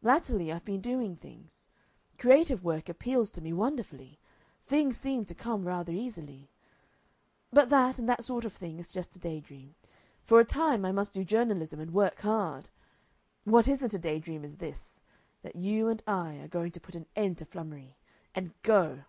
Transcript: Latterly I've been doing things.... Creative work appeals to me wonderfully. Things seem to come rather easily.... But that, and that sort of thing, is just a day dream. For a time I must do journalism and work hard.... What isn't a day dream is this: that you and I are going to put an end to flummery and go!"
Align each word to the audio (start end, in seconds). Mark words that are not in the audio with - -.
Latterly 0.00 0.52
I've 0.52 0.64
been 0.64 0.80
doing 0.80 1.16
things.... 1.16 1.66
Creative 2.16 2.62
work 2.62 2.88
appeals 2.88 3.30
to 3.30 3.40
me 3.40 3.52
wonderfully. 3.52 4.20
Things 4.64 4.96
seem 4.96 5.24
to 5.24 5.34
come 5.34 5.64
rather 5.66 5.90
easily.... 5.92 6.52
But 7.52 7.68
that, 7.70 7.98
and 7.98 8.08
that 8.08 8.22
sort 8.22 8.44
of 8.44 8.52
thing, 8.52 8.78
is 8.78 8.92
just 8.92 9.16
a 9.16 9.18
day 9.18 9.40
dream. 9.40 9.74
For 10.22 10.38
a 10.38 10.44
time 10.44 10.84
I 10.84 10.92
must 10.92 11.12
do 11.14 11.24
journalism 11.24 11.80
and 11.80 11.92
work 11.92 12.20
hard.... 12.20 12.70
What 13.42 13.66
isn't 13.66 13.92
a 13.92 13.98
day 13.98 14.20
dream 14.20 14.44
is 14.44 14.58
this: 14.58 15.00
that 15.42 15.56
you 15.56 15.88
and 15.88 16.00
I 16.06 16.36
are 16.36 16.46
going 16.46 16.70
to 16.70 16.80
put 16.80 16.94
an 16.94 17.06
end 17.16 17.38
to 17.38 17.44
flummery 17.44 17.96
and 18.36 18.52
go!" 18.62 19.00